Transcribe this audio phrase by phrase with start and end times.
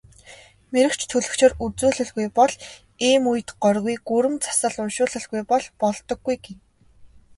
[0.71, 2.53] Мэргэч төлгөчөөр үзүүлэлгүй бол
[3.09, 6.61] ийм үед горьгүй, гүрэм засал уншуулалгүй бол болдоггүй гэнэ.